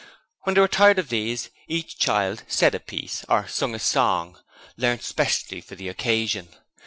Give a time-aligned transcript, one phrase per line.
[0.01, 0.09] And
[0.45, 4.39] when they were tired of these, each child 'said a piece' or sung a song,
[4.75, 6.47] learnt specially for the occasion.